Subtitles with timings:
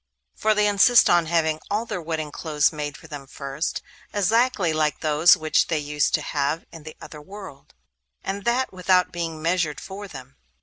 [0.33, 5.01] For they insist on having all their wedding clothes made for them first, exactly like
[5.01, 7.75] those which they used to have in the other world,
[8.23, 10.37] and that without being measured for them.